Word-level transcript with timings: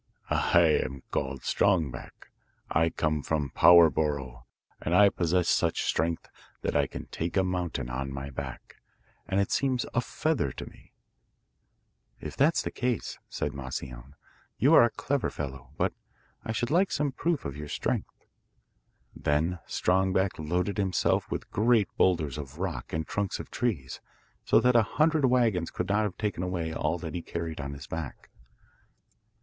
'I 0.31 0.61
am 0.83 1.03
called 1.11 1.43
Strong 1.43 1.91
Back; 1.91 2.31
I 2.71 2.89
come 2.89 3.21
from 3.21 3.51
Power 3.51 3.91
borough, 3.91 4.47
and 4.81 4.95
I 4.95 5.09
possess 5.09 5.47
such 5.47 5.83
strength 5.83 6.27
that 6.63 6.75
I 6.75 6.87
can 6.87 7.05
take 7.11 7.37
a 7.37 7.43
mountain 7.43 7.87
on 7.87 8.11
my 8.11 8.31
back, 8.31 8.77
and 9.27 9.39
it 9.39 9.51
seems 9.51 9.85
a 9.93 10.01
feather 10.01 10.51
to 10.53 10.65
me.' 10.65 10.91
'If 12.19 12.35
that's 12.35 12.63
the 12.63 12.71
case,' 12.71 13.19
said 13.29 13.51
Moscione, 13.53 14.15
'you 14.57 14.73
are 14.73 14.81
a 14.85 14.89
clever 14.89 15.29
fellow; 15.29 15.69
but 15.77 15.93
I 16.43 16.51
should 16.51 16.71
like 16.71 16.91
some 16.91 17.11
proof 17.11 17.45
of 17.45 17.55
your 17.55 17.69
strength.' 17.69 18.25
Then 19.15 19.59
Strong 19.67 20.13
Back 20.13 20.39
loaded 20.39 20.79
himself 20.79 21.29
with 21.29 21.51
great 21.51 21.95
boulders 21.95 22.39
of 22.39 22.57
rock 22.57 22.91
and 22.91 23.05
trunks 23.05 23.39
of 23.39 23.51
trees, 23.51 24.01
so 24.45 24.59
that 24.61 24.75
a 24.75 24.81
hundred 24.81 25.25
waggons 25.25 25.69
could 25.69 25.89
not 25.89 26.05
have 26.05 26.17
taken 26.17 26.41
away 26.41 26.73
all 26.73 26.97
that 26.97 27.13
he 27.13 27.21
carried 27.21 27.61
on 27.61 27.73
his 27.73 27.85
back. 27.85 28.31